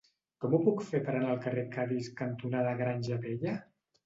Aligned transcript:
Com 0.43 0.53
ho 0.53 0.59
puc 0.67 0.79
fer 0.87 1.01
per 1.09 1.13
anar 1.17 1.27
al 1.33 1.41
carrer 1.43 1.67
Cadis 1.75 2.09
cantonada 2.23 2.73
Granja 2.81 3.21
Vella? 3.29 3.55